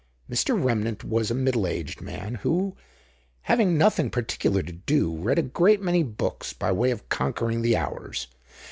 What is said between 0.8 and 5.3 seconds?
was a middle aged man, who, having nothing particular to do,